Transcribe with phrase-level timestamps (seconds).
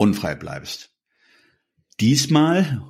[0.00, 0.94] unfrei bleibst.
[2.00, 2.82] Diesmal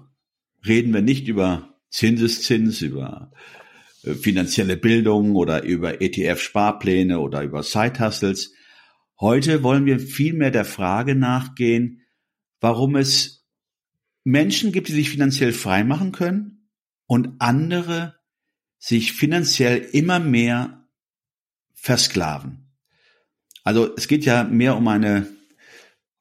[0.64, 3.32] reden wir nicht über Zinseszins, über
[4.04, 8.54] äh, finanzielle Bildung oder über ETF-Sparpläne oder über Side-Hustles.
[9.18, 12.02] Heute wollen wir vielmehr der Frage nachgehen,
[12.60, 13.44] warum es
[14.22, 16.68] Menschen gibt, die sich finanziell frei machen können
[17.06, 18.20] und andere
[18.78, 20.88] sich finanziell immer mehr
[21.74, 22.70] versklaven.
[23.64, 25.26] Also es geht ja mehr um eine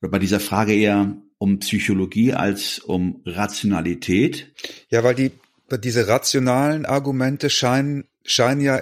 [0.02, 4.54] oder bei dieser Frage eher um Psychologie als um Rationalität.
[4.90, 5.32] Ja, weil die
[5.72, 8.82] diese rationalen Argumente scheinen scheinen ja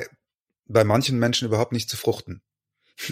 [0.67, 2.42] bei manchen Menschen überhaupt nicht zu fruchten.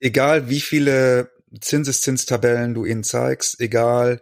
[0.00, 4.20] Egal wie viele Zinseszinstabellen du ihnen zeigst, egal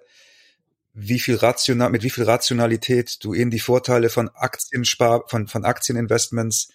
[0.92, 5.64] wie viel rational, mit wie viel Rationalität du ihnen die Vorteile von Aktienspar, von, von
[5.64, 6.68] Aktieninvestments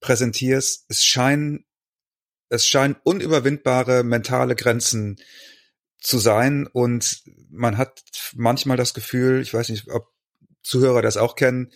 [0.00, 1.64] präsentierst, es scheinen
[2.54, 5.16] es scheinen unüberwindbare mentale Grenzen
[5.98, 8.02] zu sein und man hat
[8.34, 10.12] manchmal das Gefühl, ich weiß nicht, ob
[10.62, 11.70] Zuhörer das auch kennen,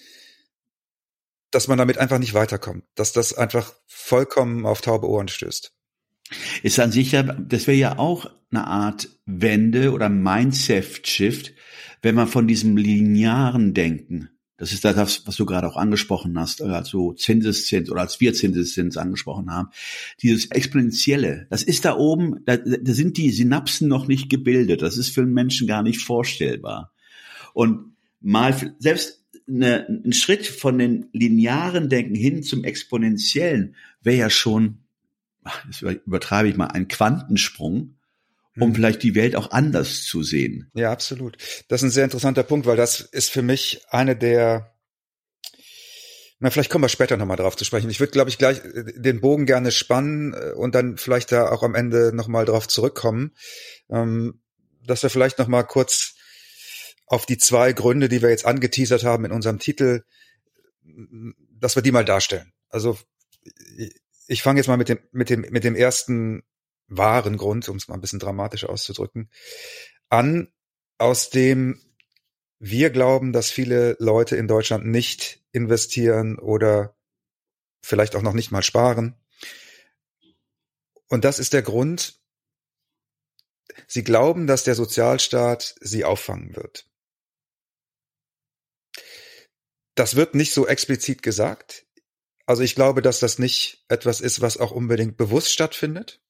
[1.51, 5.73] dass man damit einfach nicht weiterkommt, dass das einfach vollkommen auf taube Ohren stößt.
[6.63, 11.55] Ist an sich ja, das wäre ja auch eine Art Wende oder Mindset-Shift,
[12.03, 16.61] wenn man von diesem linearen Denken das ist das, was du gerade auch angesprochen hast,
[16.61, 19.71] also Zinseszins oder als wir Zinseszins angesprochen haben.
[20.21, 24.83] Dieses Exponentielle, das ist da oben, da, da sind die Synapsen noch nicht gebildet.
[24.83, 26.93] Das ist für einen Menschen gar nicht vorstellbar.
[27.55, 34.31] Und mal, selbst eine, ein Schritt von den linearen Denken hin zum Exponentiellen wäre ja
[34.31, 34.79] schon,
[35.69, 37.95] das übertreibe ich mal, ein Quantensprung
[38.61, 38.75] um mhm.
[38.75, 40.71] vielleicht die Welt auch anders zu sehen.
[40.75, 41.37] Ja, absolut.
[41.69, 44.75] Das ist ein sehr interessanter Punkt, weil das ist für mich eine der
[46.41, 47.91] na, vielleicht kommen wir später nochmal drauf zu sprechen.
[47.91, 51.51] Ich würde, glaube ich, gleich äh, den Bogen gerne spannen äh, und dann vielleicht da
[51.51, 53.33] auch am Ende nochmal drauf zurückkommen,
[53.91, 54.41] ähm,
[54.87, 56.15] dass wir vielleicht nochmal kurz
[57.07, 60.05] auf die zwei Gründe, die wir jetzt angeteasert haben in unserem Titel,
[61.59, 62.53] dass wir die mal darstellen.
[62.69, 62.99] Also
[64.27, 66.43] ich fange jetzt mal mit dem, mit dem, mit dem ersten
[66.89, 69.31] wahren Grund, um es mal ein bisschen dramatisch auszudrücken,
[70.09, 70.53] an,
[70.99, 71.81] aus dem
[72.59, 76.97] wir glauben, dass viele Leute in Deutschland nicht investieren oder
[77.83, 79.15] vielleicht auch noch nicht mal sparen.
[81.09, 82.21] Und das ist der Grund,
[83.87, 86.87] sie glauben, dass der Sozialstaat sie auffangen wird.
[89.95, 91.87] Das wird nicht so explizit gesagt.
[92.47, 96.21] Also ich glaube, dass das nicht etwas ist, was auch unbedingt bewusst stattfindet.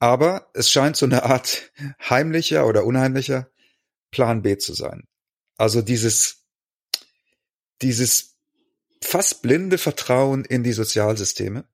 [0.00, 1.70] Aber es scheint so eine Art
[2.08, 3.50] heimlicher oder unheimlicher
[4.10, 5.06] Plan B zu sein.
[5.56, 6.46] Also dieses,
[7.82, 8.38] dieses
[9.02, 11.68] fast blinde Vertrauen in die Sozialsysteme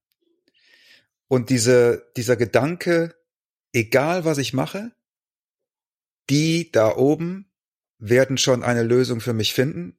[1.29, 3.15] und diese, dieser Gedanke,
[3.73, 4.93] egal was ich mache,
[6.29, 7.53] die da oben
[7.99, 9.99] werden schon eine Lösung für mich finden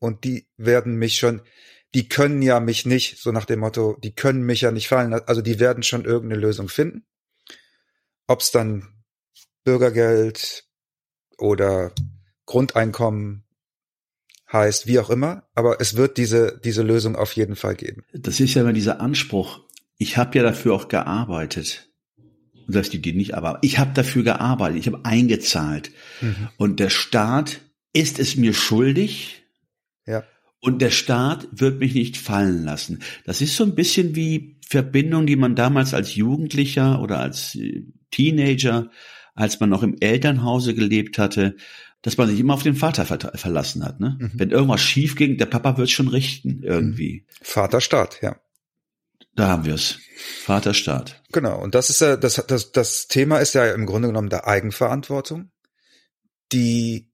[0.00, 1.42] und die werden mich schon,
[1.94, 5.12] die können ja mich nicht, so nach dem Motto, die können mich ja nicht fallen,
[5.12, 7.06] also die werden schon irgendeine Lösung finden.
[8.30, 8.84] Ob es dann
[9.64, 10.62] Bürgergeld
[11.36, 11.92] oder
[12.46, 13.42] Grundeinkommen
[14.52, 18.04] heißt, wie auch immer, aber es wird diese, diese Lösung auf jeden Fall geben.
[18.12, 19.62] Das ist ja immer dieser Anspruch.
[19.96, 21.90] Ich habe ja dafür auch gearbeitet.
[22.68, 25.90] Und das die, die nicht, aber ich habe dafür gearbeitet, ich habe eingezahlt.
[26.20, 26.50] Mhm.
[26.56, 29.42] Und der Staat ist es mir schuldig.
[30.06, 30.22] Ja.
[30.60, 33.00] Und der Staat wird mich nicht fallen lassen.
[33.24, 37.82] Das ist so ein bisschen wie Verbindung, die man damals als Jugendlicher oder als äh,
[38.10, 38.90] Teenager,
[39.34, 41.56] als man noch im Elternhause gelebt hatte,
[42.02, 44.00] dass man sich immer auf den Vater ver verlassen hat.
[44.00, 44.16] Ne?
[44.18, 44.32] Mhm.
[44.34, 47.24] Wenn irgendwas schief ging, der Papa wird schon richten irgendwie.
[47.26, 47.34] Mhm.
[47.42, 48.36] Vaterstaat, ja.
[49.34, 49.98] Da haben wir es.
[50.42, 51.22] Vaterstaat.
[51.32, 51.60] Genau.
[51.60, 55.50] Und das ist ja, das, das, das Thema ist ja im Grunde genommen der Eigenverantwortung,
[56.52, 57.10] die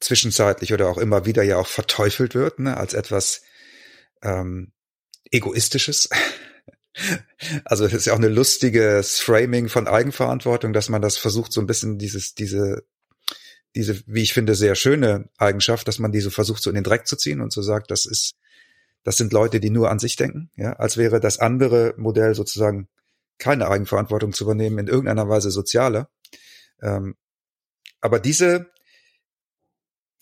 [0.00, 3.42] zwischenzeitlich oder auch immer wieder ja auch verteufelt wird, ne, als etwas
[4.22, 4.72] ähm,
[5.30, 6.10] Egoistisches.
[7.64, 11.60] Also es ist ja auch eine lustiges Framing von Eigenverantwortung, dass man das versucht, so
[11.60, 12.84] ein bisschen dieses, diese,
[13.74, 17.06] diese, wie ich finde, sehr schöne Eigenschaft, dass man diese versucht, so in den Dreck
[17.06, 18.34] zu ziehen und so sagt, das ist,
[19.04, 22.88] das sind Leute, die nur an sich denken, ja, als wäre das andere Modell sozusagen
[23.38, 26.10] keine Eigenverantwortung zu übernehmen, in irgendeiner Weise sozialer.
[26.80, 27.16] Ähm,
[28.00, 28.70] aber diese,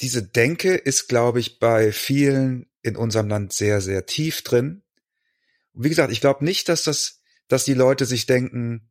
[0.01, 4.83] diese Denke ist, glaube ich, bei vielen in unserem Land sehr, sehr tief drin.
[5.81, 8.91] Und wie gesagt, ich glaube nicht, dass das, dass die Leute sich denken,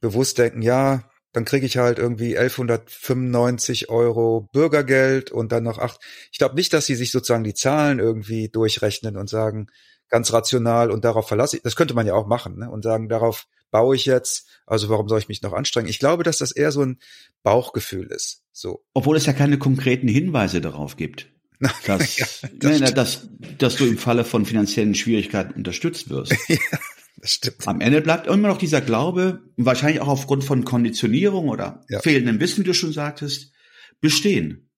[0.00, 6.00] bewusst denken, ja, dann kriege ich halt irgendwie 1195 Euro Bürgergeld und dann noch acht.
[6.32, 9.68] Ich glaube nicht, dass sie sich sozusagen die Zahlen irgendwie durchrechnen und sagen,
[10.08, 11.62] ganz rational und darauf verlasse ich.
[11.62, 12.68] Das könnte man ja auch machen, ne?
[12.72, 15.88] Und sagen, darauf baue ich jetzt, also warum soll ich mich noch anstrengen?
[15.88, 16.98] Ich glaube, dass das eher so ein
[17.44, 18.42] Bauchgefühl ist.
[18.50, 18.84] So.
[18.94, 21.30] Obwohl es ja keine konkreten Hinweise darauf gibt.
[21.86, 26.34] Dass, ja, das nein, dass, dass du im Falle von finanziellen Schwierigkeiten unterstützt wirst.
[26.48, 26.58] ja,
[27.16, 27.66] das stimmt.
[27.66, 32.00] Am Ende bleibt immer noch dieser Glaube, wahrscheinlich auch aufgrund von Konditionierung oder ja.
[32.00, 33.52] fehlendem Wissen, wie du schon sagtest,
[34.00, 34.68] bestehen.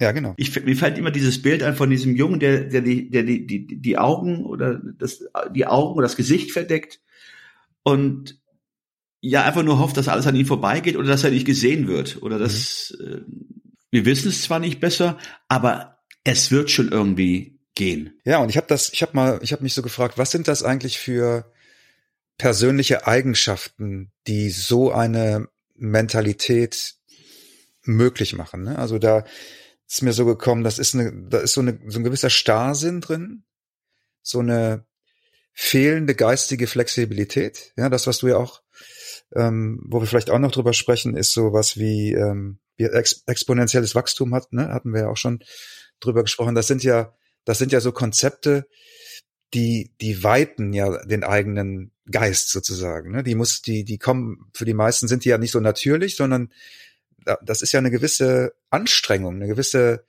[0.00, 0.34] Ja, genau.
[0.36, 3.46] Ich, mir fällt immer dieses Bild ein von diesem Jungen, der, der, die, der die,
[3.46, 5.22] die, die Augen oder das,
[5.54, 7.00] die Augen oder das Gesicht verdeckt
[7.82, 8.40] und
[9.20, 12.22] ja einfach nur hofft, dass alles an ihm vorbeigeht oder dass er nicht gesehen wird
[12.22, 13.51] oder dass mhm.
[13.92, 15.18] Wir wissen es zwar nicht besser,
[15.48, 18.18] aber es wird schon irgendwie gehen.
[18.24, 20.48] Ja, und ich habe das, ich habe mal, ich habe mich so gefragt, was sind
[20.48, 21.52] das eigentlich für
[22.38, 26.94] persönliche Eigenschaften, die so eine Mentalität
[27.82, 28.62] möglich machen?
[28.64, 28.78] Ne?
[28.78, 29.24] Also da
[29.86, 33.02] ist mir so gekommen, das ist eine, da ist so eine so ein gewisser Starrsinn
[33.02, 33.44] drin,
[34.22, 34.86] so eine
[35.52, 37.72] fehlende geistige Flexibilität.
[37.76, 38.61] Ja, das, was du ja auch,
[39.34, 43.22] ähm, wo wir vielleicht auch noch drüber sprechen, ist so was wie ähm, wie ex
[43.26, 45.42] exponentielles Wachstum hat, ne, hatten wir ja auch schon
[46.00, 46.54] drüber gesprochen.
[46.54, 47.14] Das sind ja,
[47.44, 48.66] das sind ja so Konzepte,
[49.54, 53.12] die, die weiten ja den eigenen Geist sozusagen.
[53.12, 53.22] Ne?
[53.22, 56.52] Die muss, die, die kommen, für die meisten sind die ja nicht so natürlich, sondern
[57.42, 60.04] das ist ja eine gewisse Anstrengung, eine gewisse,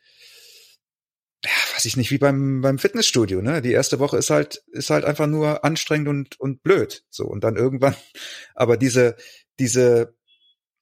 [1.45, 3.61] ja, weiß ich nicht, wie beim, beim Fitnessstudio, ne?
[3.61, 7.03] Die erste Woche ist halt, ist halt einfach nur anstrengend und, und blöd.
[7.09, 7.25] So.
[7.25, 7.95] Und dann irgendwann,
[8.55, 9.17] aber diese,
[9.59, 10.15] diese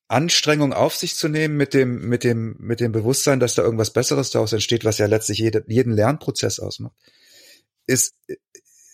[0.08, 3.92] Anstrengung auf sich zu nehmen mit dem, mit dem, mit dem Bewusstsein, dass da irgendwas
[3.92, 6.96] Besseres daraus entsteht, was ja letztlich jede, jeden Lernprozess ausmacht,
[7.88, 8.14] ist,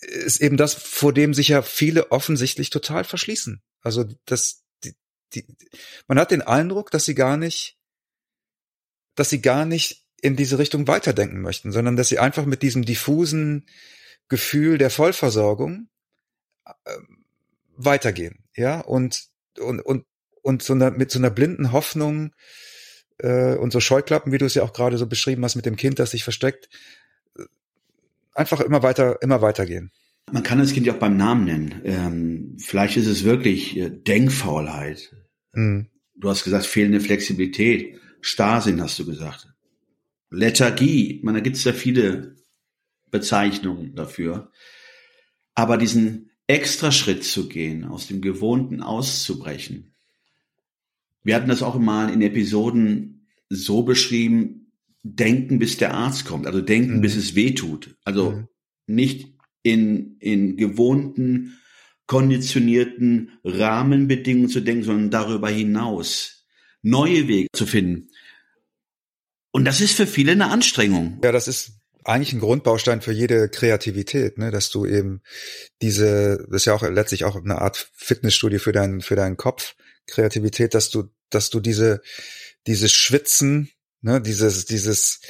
[0.00, 3.62] ist eben das, vor dem sich ja viele offensichtlich total verschließen.
[3.82, 4.94] Also das, die,
[5.34, 5.44] die,
[6.06, 7.76] man hat den Eindruck, dass sie gar nicht,
[9.16, 12.84] dass sie gar nicht in diese Richtung weiterdenken möchten, sondern dass sie einfach mit diesem
[12.84, 13.66] diffusen
[14.28, 15.88] Gefühl der Vollversorgung
[16.66, 16.72] äh,
[17.76, 19.28] weitergehen, ja und
[19.58, 20.04] und und
[20.42, 22.32] und so einer, mit so einer blinden Hoffnung
[23.18, 25.76] äh, und so Scheuklappen, wie du es ja auch gerade so beschrieben hast mit dem
[25.76, 26.68] Kind, das sich versteckt,
[27.36, 27.44] äh,
[28.34, 29.90] einfach immer weiter, immer weitergehen.
[30.30, 31.82] Man kann das Kind ja auch beim Namen nennen.
[31.84, 35.14] Ähm, vielleicht ist es wirklich äh, Denkfaulheit.
[35.52, 35.88] Mhm.
[36.16, 37.98] Du hast gesagt, fehlende Flexibilität.
[38.20, 39.48] Starrsinn hast du gesagt.
[40.30, 41.20] Lethargie.
[41.22, 42.36] Man, da gibt es ja viele
[43.10, 44.50] Bezeichnungen dafür.
[45.54, 49.94] Aber diesen extra Schritt zu gehen, aus dem Gewohnten auszubrechen,
[51.24, 54.72] wir hatten das auch mal in Episoden so beschrieben,
[55.02, 57.00] denken, bis der Arzt kommt, also denken, mhm.
[57.00, 57.96] bis es weh tut.
[58.04, 58.48] Also mhm.
[58.86, 61.58] nicht in, in gewohnten,
[62.06, 66.46] konditionierten Rahmenbedingungen zu denken, sondern darüber hinaus
[66.82, 68.07] neue Wege zu finden.
[69.58, 71.18] Und das ist für viele eine Anstrengung.
[71.24, 71.72] Ja, das ist
[72.04, 75.20] eigentlich ein Grundbaustein für jede Kreativität, ne, dass du eben
[75.82, 79.74] diese, das ist ja auch letztlich auch eine Art Fitnessstudie für deinen, für deinen Kopf,
[80.06, 82.02] Kreativität, dass du dass du diese,
[82.68, 85.22] dieses Schwitzen, ne, dieses, dieses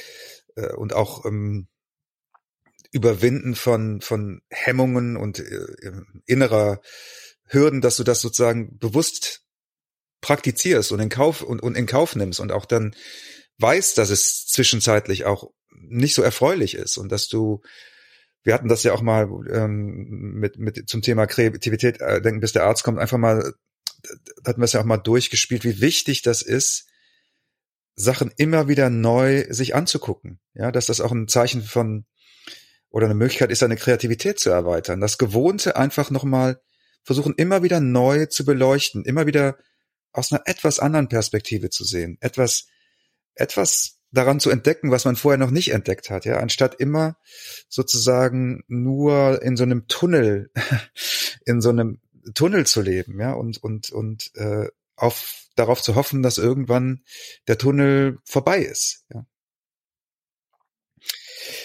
[0.55, 1.67] äh, und auch ähm,
[2.91, 5.91] Überwinden von, von Hemmungen und äh,
[6.27, 6.81] innerer
[7.45, 9.41] Hürden, dass du das sozusagen bewusst
[10.21, 12.95] praktizierst und in Kauf und, und in Kauf nimmst und auch dann
[13.59, 17.61] weißt, dass es zwischenzeitlich auch nicht so erfreulich ist und dass du
[18.43, 20.07] wir hatten das ja auch mal ähm,
[20.39, 23.53] mit, mit zum Thema Kreativität äh, denken, bis der Arzt kommt, einfach mal
[24.45, 26.87] hatten wir es ja auch mal durchgespielt, wie wichtig das ist,
[27.95, 30.39] Sachen immer wieder neu sich anzugucken.
[30.53, 32.05] Ja, dass das auch ein Zeichen von
[32.89, 35.01] oder eine Möglichkeit ist, seine Kreativität zu erweitern.
[35.01, 36.61] Das Gewohnte einfach nochmal
[37.03, 39.57] versuchen, immer wieder neu zu beleuchten, immer wieder
[40.11, 42.67] aus einer etwas anderen Perspektive zu sehen, etwas,
[43.39, 47.17] etwas daran zu entdecken, was man vorher noch nicht entdeckt hat, ja, anstatt immer
[47.67, 50.51] sozusagen nur in so einem Tunnel,
[51.45, 51.99] in so einem
[52.33, 57.03] Tunnel zu leben, ja, und, und, und äh, auf, darauf zu hoffen, dass irgendwann
[57.47, 59.05] der Tunnel vorbei ist.
[59.13, 59.25] Ja.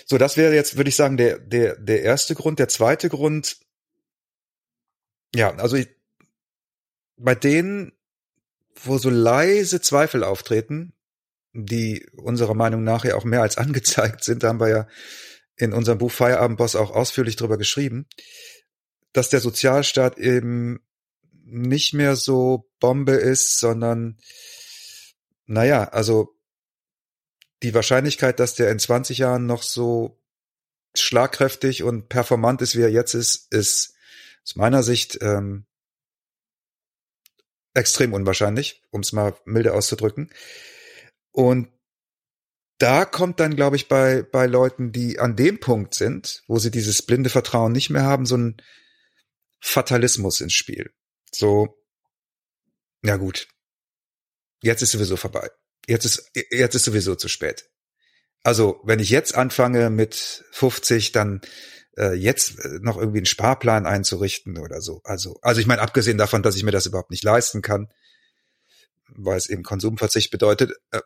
[0.06, 2.58] So, das wäre jetzt, würde ich sagen, der, der, der erste Grund.
[2.58, 3.58] Der zweite Grund,
[5.34, 5.88] ja, also ich,
[7.16, 7.92] bei denen,
[8.76, 10.92] wo so leise Zweifel auftreten,
[11.54, 14.88] die unserer Meinung nach ja auch mehr als angezeigt sind, da haben wir ja
[15.56, 18.06] in unserem Buch Feierabendboss auch ausführlich drüber geschrieben,
[19.12, 20.80] dass der Sozialstaat eben
[21.44, 24.18] nicht mehr so Bombe ist, sondern
[25.46, 26.34] naja, also
[27.62, 30.20] die Wahrscheinlichkeit, dass der in 20 Jahren noch so
[30.94, 33.94] schlagkräftig und performant ist, wie er jetzt ist, ist
[34.44, 35.66] aus meiner Sicht ähm,
[37.74, 40.30] extrem unwahrscheinlich, um es mal milde auszudrücken.
[41.34, 41.68] Und
[42.78, 46.70] da kommt dann, glaube ich, bei, bei Leuten, die an dem Punkt sind, wo sie
[46.70, 48.56] dieses blinde Vertrauen nicht mehr haben, so ein
[49.60, 50.92] Fatalismus ins Spiel.
[51.34, 51.76] So,
[53.02, 53.48] ja gut,
[54.62, 55.50] jetzt ist sowieso vorbei.
[55.88, 57.68] Jetzt ist, jetzt ist sowieso zu spät.
[58.44, 61.40] Also, wenn ich jetzt anfange mit 50, dann
[61.96, 65.00] äh, jetzt äh, noch irgendwie einen Sparplan einzurichten oder so.
[65.02, 67.88] Also, also ich meine, abgesehen davon, dass ich mir das überhaupt nicht leisten kann,
[69.08, 71.00] weil es eben Konsumverzicht bedeutet, äh,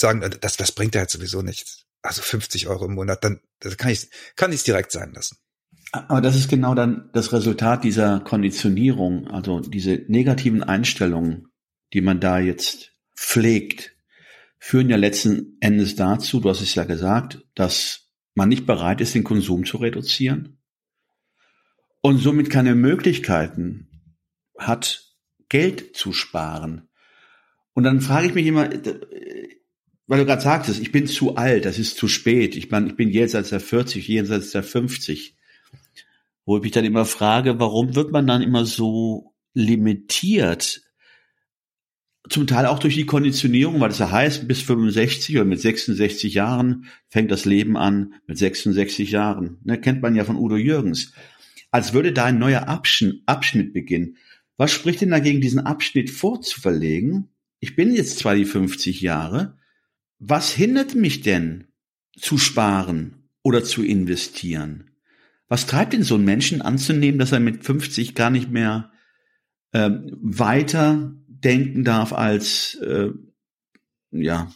[0.00, 1.84] sagen, äh, das, das bringt ja jetzt sowieso nichts.
[2.02, 3.40] Also 50 Euro im Monat, dann
[3.76, 5.38] kann ich kann ich direkt sein lassen.
[5.92, 11.48] Aber das ist genau dann das Resultat dieser Konditionierung, also diese negativen Einstellungen,
[11.92, 13.96] die man da jetzt pflegt,
[14.58, 19.14] führen ja letzten Endes dazu, du hast es ja gesagt, dass man nicht bereit ist,
[19.14, 20.58] den Konsum zu reduzieren
[22.02, 23.88] und somit keine Möglichkeiten
[24.58, 25.04] hat,
[25.48, 26.88] Geld zu sparen.
[27.72, 28.68] Und dann frage ich mich immer,
[30.06, 32.96] weil du gerade sagtest, ich bin zu alt, das ist zu spät, ich bin, ich
[32.96, 35.34] bin jenseits der 40, jenseits der 50.
[36.44, 40.86] Wo ich mich dann immer frage, warum wird man dann immer so limitiert
[42.28, 46.34] zum Teil auch durch die Konditionierung, weil es ja heißt, bis 65 oder mit 66
[46.34, 49.58] Jahren fängt das Leben an, mit 66 Jahren.
[49.64, 51.12] Ne, kennt man ja von Udo Jürgens.
[51.70, 54.16] Als würde da ein neuer Abschnitt, Abschnitt beginnen.
[54.56, 57.28] Was spricht denn dagegen, diesen Abschnitt vorzuverlegen?
[57.60, 59.56] Ich bin jetzt zwar die 50 Jahre.
[60.18, 61.68] Was hindert mich denn
[62.18, 64.90] zu sparen oder zu investieren?
[65.48, 68.90] Was treibt denn so einen Menschen anzunehmen, dass er mit 50 gar nicht mehr
[69.72, 73.10] ähm, weiter denken darf als äh,
[74.10, 74.50] ja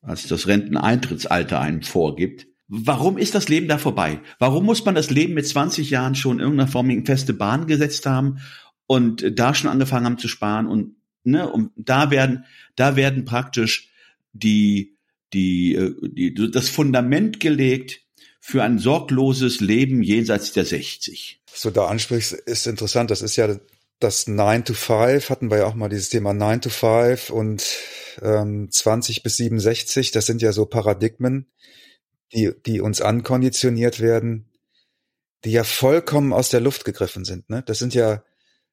[0.00, 2.46] als das Renteneintrittsalter einem vorgibt.
[2.68, 4.20] Warum ist das Leben da vorbei?
[4.38, 7.66] Warum muss man das Leben mit 20 Jahren schon in irgendeiner Form in feste Bahn
[7.66, 8.38] gesetzt haben
[8.86, 12.44] und da schon angefangen haben zu sparen und ne, und da werden
[12.76, 13.90] da werden praktisch
[14.32, 14.93] die
[15.32, 18.02] die, äh, die das Fundament gelegt
[18.40, 21.40] für ein sorgloses Leben jenseits der 60.
[21.50, 23.10] Was du da ansprichst, ist interessant.
[23.10, 23.58] Das ist ja
[24.00, 27.64] das 9 to 5 hatten wir ja auch mal dieses Thema 9 to 5 und
[28.22, 31.46] ähm, 20 bis 67, das sind ja so Paradigmen,
[32.32, 34.50] die, die uns ankonditioniert werden,
[35.44, 37.48] die ja vollkommen aus der Luft gegriffen sind.
[37.48, 37.62] Ne?
[37.64, 38.24] Das sind ja,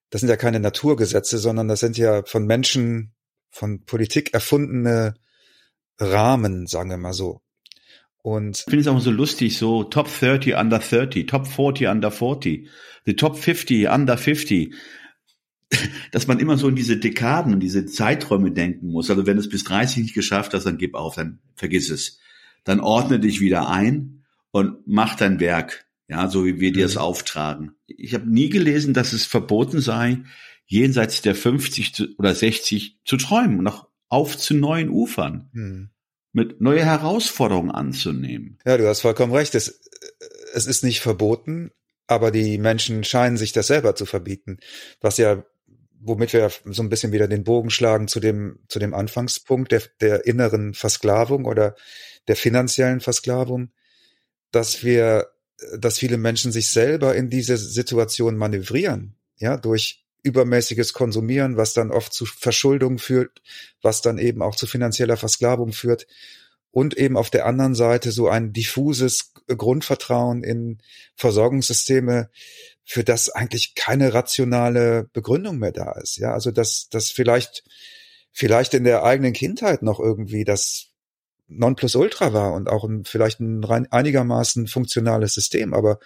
[0.09, 3.13] das sind ja keine Naturgesetze, sondern das sind ja von Menschen,
[3.49, 5.13] von Politik erfundene
[6.01, 7.41] Rahmen, sagen wir mal so.
[8.21, 12.11] Und ich finde es auch so lustig, so Top 30 under 30, Top 40 under
[12.11, 12.69] 40,
[13.05, 14.73] the Top 50 under 50
[16.11, 19.09] dass man immer so in diese Dekaden und diese Zeiträume denken muss.
[19.09, 22.19] Also wenn du es bis 30 nicht geschafft hast, dann gib auf, dann vergiss es.
[22.63, 26.95] Dann ordne dich wieder ein und mach dein Werk, ja, so wie wir dir es
[26.95, 27.01] mhm.
[27.01, 27.71] auftragen.
[27.87, 30.19] Ich habe nie gelesen, dass es verboten sei,
[30.65, 35.49] jenseits der 50 zu, oder 60 zu träumen noch auf zu neuen Ufern.
[35.53, 35.89] Mhm.
[36.33, 38.57] Mit neue Herausforderungen anzunehmen.
[38.65, 39.55] Ja, du hast vollkommen recht.
[39.55, 39.81] Es,
[40.53, 41.71] es ist nicht verboten,
[42.07, 44.59] aber die Menschen scheinen sich das selber zu verbieten,
[45.01, 45.43] was ja
[46.03, 49.83] womit wir so ein bisschen wieder den Bogen schlagen zu dem, zu dem Anfangspunkt der,
[50.01, 51.75] der inneren Versklavung oder
[52.27, 53.71] der finanziellen Versklavung,
[54.51, 55.27] dass wir,
[55.77, 61.91] dass viele Menschen sich selber in diese Situation manövrieren, ja, durch übermäßiges Konsumieren, was dann
[61.91, 63.41] oft zu Verschuldung führt,
[63.81, 66.07] was dann eben auch zu finanzieller Versklavung führt
[66.71, 70.79] und eben auf der anderen Seite so ein diffuses Grundvertrauen in
[71.15, 72.29] Versorgungssysteme,
[72.83, 76.17] für das eigentlich keine rationale Begründung mehr da ist.
[76.17, 77.63] Ja, also dass dass vielleicht
[78.31, 80.87] vielleicht in der eigenen Kindheit noch irgendwie das
[81.47, 85.99] Nonplusultra war und auch ein, vielleicht ein rein, einigermaßen funktionales System, aber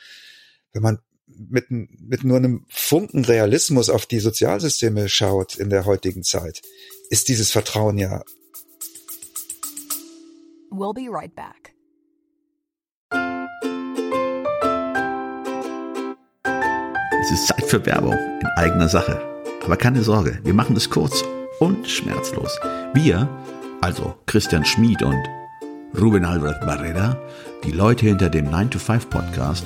[0.74, 6.24] wenn man mit, mit nur einem Funken Realismus auf die Sozialsysteme schaut in der heutigen
[6.24, 6.62] Zeit,
[7.10, 8.24] ist dieses Vertrauen ja.
[10.72, 11.74] We'll be right back.
[17.22, 19.20] Es ist Zeit für Werbung in eigener Sache.
[19.63, 21.24] Aber keine Sorge, wir machen es kurz
[21.60, 22.60] und schmerzlos.
[22.94, 23.27] Wir,
[23.82, 25.24] also Christian Schmid und
[26.00, 27.17] Ruben Albert Barrera,
[27.63, 29.65] die Leute hinter dem 9-to-5 Podcast,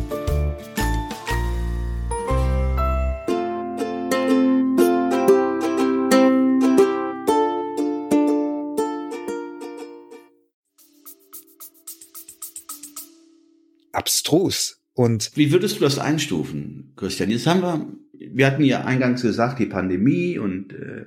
[14.01, 14.81] Abstrus.
[14.93, 17.29] Und wie würdest du das einstufen, Christian?
[17.29, 21.05] Jetzt haben wir, wir hatten ja eingangs gesagt, die Pandemie und äh,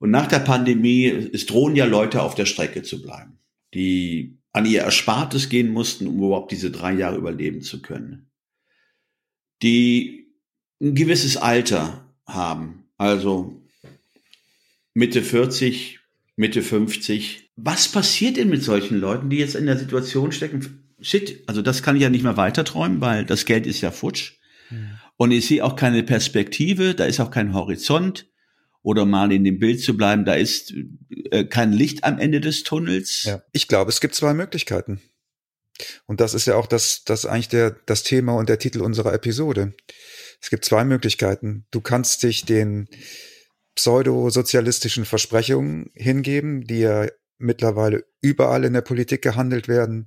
[0.00, 3.38] und nach der Pandemie es drohen ja Leute auf der Strecke zu bleiben,
[3.74, 8.30] die an ihr Erspartes gehen mussten, um überhaupt diese drei Jahre überleben zu können,
[9.62, 10.32] die
[10.80, 13.62] ein gewisses Alter haben, also
[14.94, 16.00] Mitte 40,
[16.34, 17.50] Mitte 50.
[17.56, 20.89] Was passiert denn mit solchen Leuten, die jetzt in der Situation stecken?
[21.00, 24.34] Shit, also das kann ich ja nicht mehr weiterträumen, weil das Geld ist ja futsch.
[24.70, 24.98] Mhm.
[25.16, 28.26] Und ich sehe auch keine Perspektive, da ist auch kein Horizont.
[28.82, 30.72] Oder mal in dem Bild zu bleiben, da ist
[31.30, 33.24] äh, kein Licht am Ende des Tunnels.
[33.24, 35.02] Ja, ich glaube, es gibt zwei Möglichkeiten.
[36.06, 39.12] Und das ist ja auch das, das eigentlich der, das Thema und der Titel unserer
[39.12, 39.74] Episode.
[40.40, 41.66] Es gibt zwei Möglichkeiten.
[41.70, 42.88] Du kannst dich den
[43.74, 47.06] pseudosozialistischen Versprechungen hingeben, die ja
[47.40, 50.06] mittlerweile überall in der Politik gehandelt werden,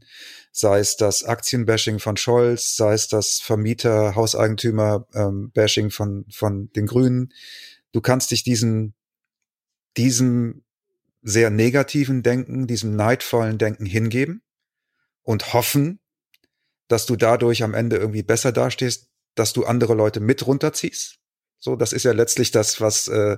[0.51, 6.85] sei es das Aktienbashing von Scholz, sei es das Vermieter, Hauseigentümer-Bashing ähm, von, von den
[6.85, 7.33] Grünen.
[7.91, 8.93] Du kannst dich diesen,
[9.97, 10.63] diesem
[11.21, 14.43] sehr negativen Denken, diesem neidvollen Denken hingeben
[15.23, 15.99] und hoffen,
[16.87, 21.19] dass du dadurch am Ende irgendwie besser dastehst, dass du andere Leute mit runterziehst.
[21.63, 23.37] So, das ist ja letztlich das, was, äh,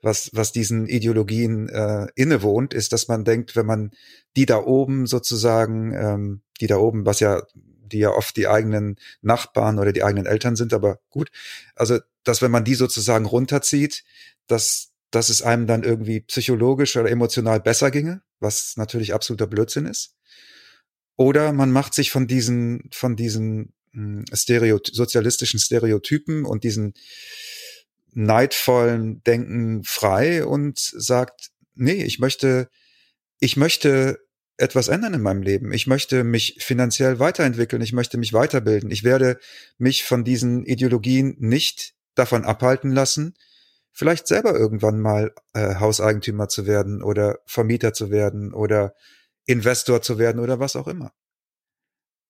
[0.00, 3.90] was, was diesen Ideologien äh, innewohnt, ist, dass man denkt, wenn man
[4.36, 8.94] die da oben sozusagen, ähm, die da oben, was ja, die ja oft die eigenen
[9.22, 11.32] Nachbarn oder die eigenen Eltern sind, aber gut,
[11.74, 14.04] also, dass wenn man die sozusagen runterzieht,
[14.46, 19.86] dass, dass es einem dann irgendwie psychologisch oder emotional besser ginge, was natürlich absoluter Blödsinn
[19.86, 20.14] ist.
[21.16, 23.72] Oder man macht sich von diesen, von diesen
[24.32, 26.94] Stereo sozialistischen Stereotypen und diesen
[28.12, 32.68] neidvollen Denken frei und sagt, nee, ich möchte,
[33.40, 34.18] ich möchte
[34.56, 35.72] etwas ändern in meinem Leben.
[35.72, 37.82] Ich möchte mich finanziell weiterentwickeln.
[37.82, 38.90] Ich möchte mich weiterbilden.
[38.90, 39.38] Ich werde
[39.78, 43.34] mich von diesen Ideologien nicht davon abhalten lassen,
[43.92, 48.94] vielleicht selber irgendwann mal äh, Hauseigentümer zu werden oder Vermieter zu werden oder
[49.46, 51.12] Investor zu werden oder was auch immer.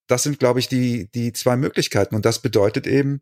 [0.07, 2.15] Das sind, glaube ich, die, die zwei Möglichkeiten.
[2.15, 3.21] Und das bedeutet eben,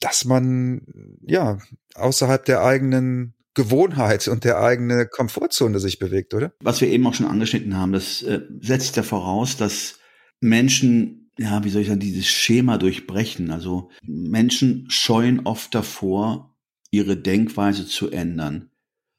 [0.00, 0.82] dass man
[1.26, 1.58] ja
[1.94, 6.52] außerhalb der eigenen Gewohnheit und der eigene Komfortzone sich bewegt, oder?
[6.60, 10.00] Was wir eben auch schon angeschnitten haben, das äh, setzt ja voraus, dass
[10.40, 13.50] Menschen, ja, wie soll ich sagen, dieses Schema durchbrechen.
[13.50, 16.56] Also Menschen scheuen oft davor,
[16.90, 18.70] ihre Denkweise zu ändern.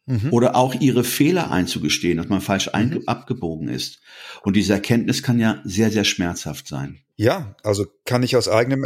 [0.07, 0.31] Mhm.
[0.31, 3.01] Oder auch ihre Fehler einzugestehen, dass man falsch mhm.
[3.07, 4.01] abgebogen ist.
[4.43, 6.99] Und diese Erkenntnis kann ja sehr, sehr schmerzhaft sein.
[7.15, 8.85] Ja, also kann ich aus eigenem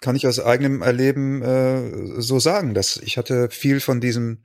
[0.00, 4.44] kann ich aus eigenem Erleben äh, so sagen, dass ich hatte viel von diesem,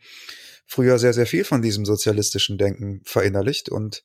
[0.65, 4.03] früher sehr, sehr viel von diesem sozialistischen Denken verinnerlicht und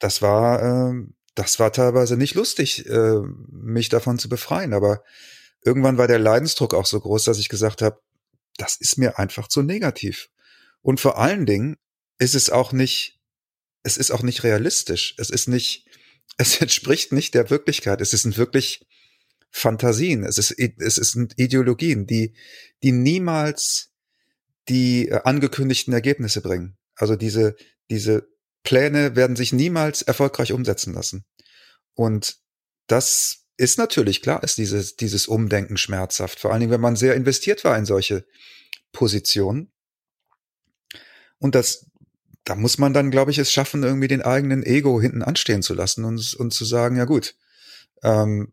[0.00, 0.94] das war, äh,
[1.34, 5.02] das war teilweise nicht lustig, äh, mich davon zu befreien, aber
[5.64, 8.00] irgendwann war der Leidensdruck auch so groß, dass ich gesagt habe,
[8.56, 10.28] das ist mir einfach zu negativ.
[10.82, 11.76] Und vor allen Dingen
[12.18, 13.18] ist es auch nicht,
[13.82, 15.14] es ist auch nicht realistisch.
[15.18, 15.86] Es ist nicht,
[16.36, 18.00] es entspricht nicht der Wirklichkeit.
[18.00, 18.86] Es ist wirklich
[19.50, 22.34] Fantasien, es ist, es sind Ideologien, die,
[22.82, 23.88] die niemals
[24.68, 26.76] die äh, angekündigten Ergebnisse bringen.
[26.94, 27.56] Also diese,
[27.90, 28.28] diese
[28.62, 31.24] Pläne werden sich niemals erfolgreich umsetzen lassen.
[31.94, 32.36] Und
[32.86, 36.38] das ist natürlich klar, ist dieses, dieses Umdenken schmerzhaft.
[36.40, 38.26] Vor allen Dingen, wenn man sehr investiert war in solche
[38.92, 39.72] Positionen.
[41.38, 41.86] Und das,
[42.44, 45.74] da muss man dann, glaube ich, es schaffen, irgendwie den eigenen Ego hinten anstehen zu
[45.74, 47.34] lassen und, und zu sagen, ja gut,
[48.02, 48.52] ähm,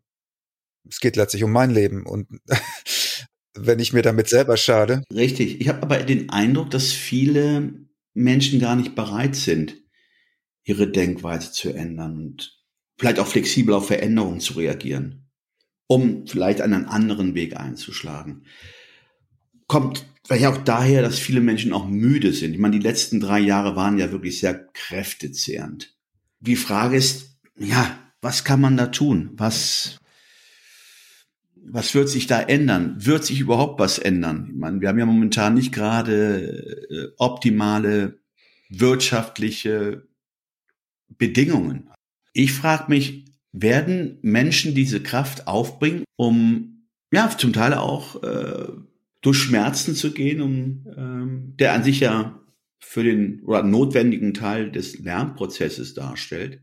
[0.88, 2.28] es geht letztlich um mein Leben und
[3.54, 5.02] wenn ich mir damit selber schade.
[5.12, 5.60] Richtig.
[5.60, 7.72] Ich habe aber den Eindruck, dass viele
[8.14, 9.76] Menschen gar nicht bereit sind,
[10.64, 12.56] ihre Denkweise zu ändern und
[12.98, 15.28] vielleicht auch flexibel auf Veränderungen zu reagieren,
[15.86, 18.46] um vielleicht einen anderen Weg einzuschlagen.
[19.68, 22.52] Kommt vielleicht auch daher, dass viele Menschen auch müde sind.
[22.52, 25.94] Ich meine, die letzten drei Jahre waren ja wirklich sehr kräftezehrend.
[26.40, 29.30] Die Frage ist, ja, was kann man da tun?
[29.34, 29.98] Was
[31.68, 32.94] was wird sich da ändern?
[32.98, 34.50] Wird sich überhaupt was ändern?
[34.52, 38.20] Ich meine, wir haben ja momentan nicht gerade äh, optimale
[38.68, 40.06] wirtschaftliche
[41.08, 41.90] Bedingungen.
[42.32, 48.68] Ich frage mich, werden Menschen diese Kraft aufbringen, um ja zum Teil auch äh,
[49.20, 52.40] durch Schmerzen zu gehen, um ähm, der an sich ja
[52.78, 56.62] für den oder notwendigen Teil des Lernprozesses darstellt,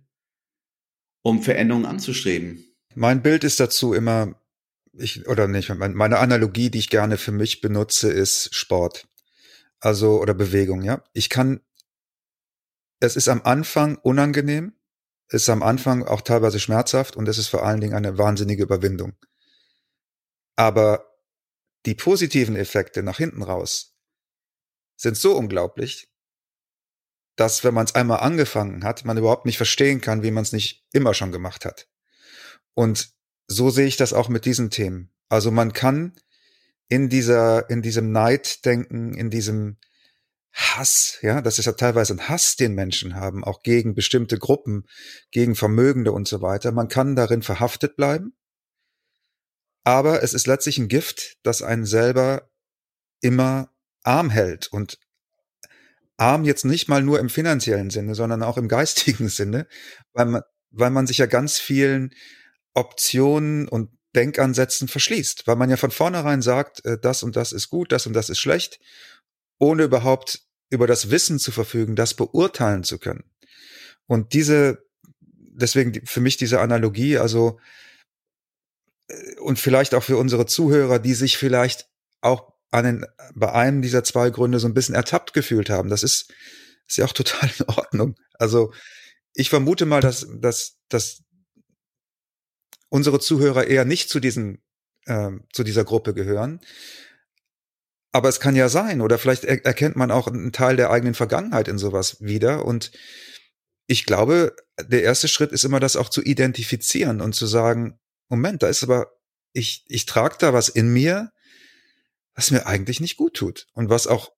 [1.22, 2.64] um Veränderungen anzustreben.
[2.96, 4.40] Mein Bild ist dazu immer,
[4.94, 9.08] ich, oder nicht, meine Analogie, die ich gerne für mich benutze, ist Sport.
[9.80, 11.04] Also, oder Bewegung, ja.
[11.14, 11.60] Ich kann,
[13.00, 14.74] es ist am Anfang unangenehm,
[15.30, 19.14] ist am Anfang auch teilweise schmerzhaft und es ist vor allen Dingen eine wahnsinnige Überwindung.
[20.56, 21.13] Aber
[21.86, 23.96] die positiven Effekte nach hinten raus
[24.96, 26.10] sind so unglaublich,
[27.36, 30.52] dass wenn man es einmal angefangen hat, man überhaupt nicht verstehen kann, wie man es
[30.52, 31.88] nicht immer schon gemacht hat.
[32.74, 33.12] Und
[33.48, 35.12] so sehe ich das auch mit diesen Themen.
[35.30, 36.14] Also man kann
[36.88, 39.78] in dieser, in diesem Neid denken, in diesem
[40.52, 44.86] Hass, ja, das ist ja teilweise ein Hass, den Menschen haben, auch gegen bestimmte Gruppen,
[45.32, 46.72] gegen Vermögende und so weiter.
[46.72, 48.36] Man kann darin verhaftet bleiben,
[49.84, 52.50] aber es ist letztlich ein Gift, das einen selber
[53.22, 53.70] immer
[54.04, 55.00] arm hält und
[56.18, 59.68] arm jetzt nicht mal nur im finanziellen Sinne, sondern auch im geistigen Sinne,
[60.14, 60.42] weil man,
[60.72, 62.14] weil man sich ja ganz vielen
[62.74, 67.70] Optionen und Denkansätzen verschließt, weil man ja von vornherein sagt, äh, das und das ist
[67.70, 68.80] gut, das und das ist schlecht,
[69.58, 73.24] ohne überhaupt über das Wissen zu verfügen, das beurteilen zu können.
[74.06, 74.86] Und diese,
[75.22, 77.60] deswegen für mich diese Analogie, also
[79.42, 81.88] und vielleicht auch für unsere Zuhörer, die sich vielleicht
[82.22, 85.90] auch an den, bei einem dieser zwei Gründe so ein bisschen ertappt gefühlt haben.
[85.90, 86.34] Das ist,
[86.88, 88.16] ist ja auch total in Ordnung.
[88.34, 88.74] Also
[89.34, 91.24] ich vermute mal, dass, dass, dass
[92.90, 94.64] unsere Zuhörer eher nicht zu diesen
[95.06, 96.60] äh, zu dieser Gruppe gehören.
[98.12, 101.16] Aber es kann ja sein, oder vielleicht er erkennt man auch einen Teil der eigenen
[101.16, 102.66] Vergangenheit in sowas wieder.
[102.66, 102.92] Und
[103.88, 108.00] ich glaube, der erste Schritt ist immer, das auch zu identifizieren und zu sagen,
[108.34, 109.12] Moment, da ist aber,
[109.54, 111.32] ich, ich trage da was in mir,
[112.36, 113.68] was mir eigentlich nicht gut tut.
[113.74, 114.32] Und was auch,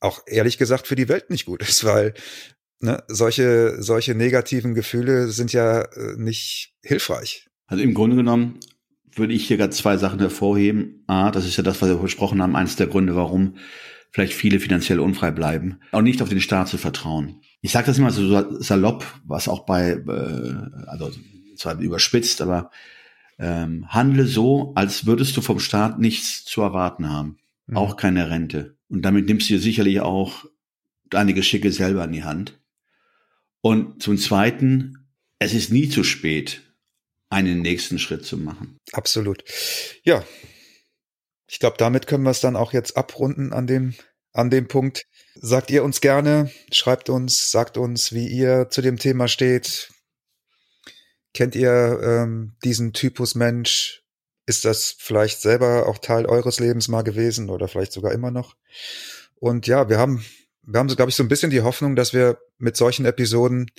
[0.00, 2.12] auch ehrlich gesagt für die Welt nicht gut ist, weil
[2.80, 7.48] ne, solche, solche negativen Gefühle sind ja äh, nicht hilfreich.
[7.66, 8.60] Also im Grunde genommen
[9.14, 11.04] würde ich hier gerade zwei Sachen hervorheben.
[11.06, 13.56] A, das ist ja das, was wir besprochen haben, eines der Gründe, warum
[14.12, 17.40] vielleicht viele finanziell unfrei bleiben, auch nicht auf den Staat zu vertrauen.
[17.60, 21.10] Ich sage das immer so salopp, was auch bei, äh, also
[21.60, 22.70] zwar überspitzt, aber
[23.38, 27.76] ähm, handle so, als würdest du vom Staat nichts zu erwarten haben, mhm.
[27.76, 28.76] auch keine Rente.
[28.88, 30.44] Und damit nimmst du dir sicherlich auch
[31.08, 32.60] deine Geschicke selber in die Hand.
[33.62, 36.62] Und zum Zweiten, es ist nie zu spät,
[37.28, 38.78] einen nächsten Schritt zu machen.
[38.92, 39.44] Absolut.
[40.02, 40.24] Ja.
[41.48, 43.94] Ich glaube, damit können wir es dann auch jetzt abrunden an dem,
[44.32, 45.04] an dem Punkt.
[45.34, 49.89] Sagt ihr uns gerne, schreibt uns, sagt uns, wie ihr zu dem Thema steht.
[51.32, 54.02] Kennt ihr ähm, diesen Typus Mensch?
[54.46, 58.56] Ist das vielleicht selber auch Teil eures Lebens mal gewesen oder vielleicht sogar immer noch?
[59.36, 60.24] Und ja, wir haben,
[60.62, 63.70] wir haben so, glaube ich, so ein bisschen die Hoffnung, dass wir mit solchen Episoden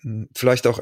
[0.00, 0.80] hm, vielleicht auch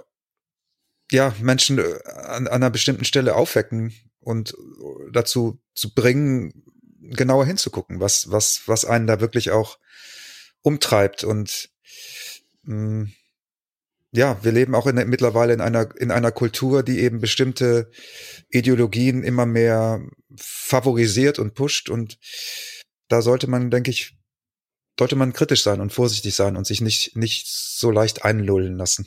[1.10, 6.64] ja, Menschen äh, an, an einer bestimmten Stelle aufwecken und äh, dazu zu bringen,
[7.00, 9.78] genauer hinzugucken, was, was, was einen da wirklich auch
[10.62, 11.24] umtreibt.
[11.24, 11.70] Und
[12.62, 13.12] mh, mm,
[14.16, 17.90] ja, wir leben auch in, mittlerweile in einer, in einer Kultur, die eben bestimmte
[18.48, 20.00] Ideologien immer mehr
[20.36, 21.88] favorisiert und pusht.
[21.88, 22.18] Und
[23.08, 24.16] da sollte man, denke ich,
[24.98, 29.06] sollte man kritisch sein und vorsichtig sein und sich nicht, nicht so leicht einlullen lassen.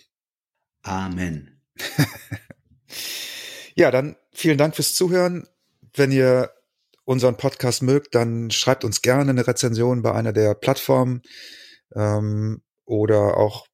[0.83, 1.61] Amen.
[3.75, 5.47] ja, dann vielen Dank fürs Zuhören.
[5.95, 6.51] Wenn ihr
[7.03, 11.23] unseren Podcast mögt, dann schreibt uns gerne eine Rezension bei einer der Plattformen
[11.95, 13.68] ähm, oder auch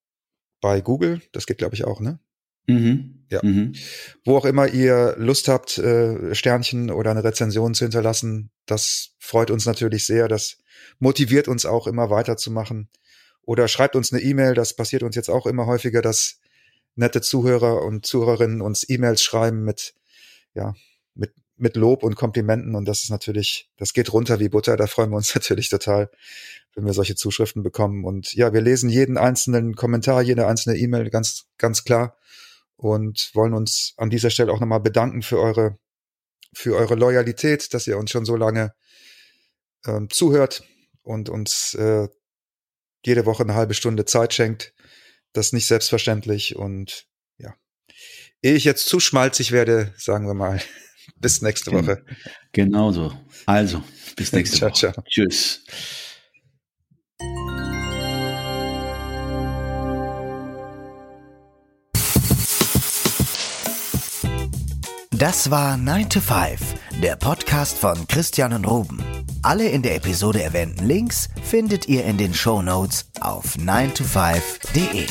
[0.66, 1.22] bei Google.
[1.32, 2.18] Das geht, glaube ich, auch, ne?
[2.66, 3.28] Mhm.
[3.30, 3.40] Ja.
[3.44, 3.74] Mhm.
[4.24, 9.52] Wo auch immer ihr Lust habt, äh, Sternchen oder eine Rezension zu hinterlassen, das freut
[9.52, 10.28] uns natürlich sehr.
[10.28, 10.58] Das
[10.98, 12.90] motiviert uns auch immer weiterzumachen.
[13.44, 16.40] Oder schreibt uns eine E-Mail, das passiert uns jetzt auch immer häufiger, dass
[16.96, 19.94] nette Zuhörer und Zuhörerinnen uns E-Mails schreiben mit,
[20.56, 20.74] ja,
[21.14, 24.88] mit, mit Lob und Komplimenten und das ist natürlich, das geht runter wie Butter, da
[24.88, 26.10] freuen wir uns natürlich total,
[26.76, 28.04] wenn wir solche Zuschriften bekommen.
[28.04, 32.18] Und ja, wir lesen jeden einzelnen Kommentar, jede einzelne E-Mail ganz, ganz klar
[32.76, 35.78] und wollen uns an dieser Stelle auch nochmal bedanken für eure,
[36.54, 38.74] für eure Loyalität, dass ihr uns schon so lange
[39.86, 40.64] ähm, zuhört
[41.04, 42.08] und uns äh,
[43.06, 44.74] jede Woche eine halbe Stunde Zeit schenkt,
[45.34, 47.56] das ist nicht selbstverständlich und ja.
[48.42, 50.62] Ehe ich jetzt zu schmalzig werde, sagen wir mal,
[51.18, 52.04] Bis nächste Woche.
[52.52, 53.14] Genauso.
[53.46, 53.84] Also,
[54.16, 54.92] bis nächste ciao, Woche.
[54.94, 55.04] Ciao.
[55.08, 55.64] Tschüss.
[65.18, 69.02] Das war 9 to 5, der Podcast von Christian und Ruben.
[69.44, 75.06] Alle in der Episode erwähnten Links findet ihr in den Show Notes auf 9to5.de.